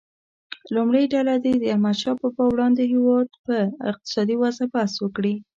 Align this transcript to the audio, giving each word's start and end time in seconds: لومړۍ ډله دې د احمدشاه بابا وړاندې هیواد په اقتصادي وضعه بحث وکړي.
لومړۍ 0.75 1.03
ډله 1.13 1.33
دې 1.43 1.53
د 1.57 1.63
احمدشاه 1.73 2.17
بابا 2.21 2.43
وړاندې 2.49 2.83
هیواد 2.93 3.27
په 3.45 3.55
اقتصادي 3.91 4.35
وضعه 4.43 4.65
بحث 4.73 4.93
وکړي. 4.99 5.33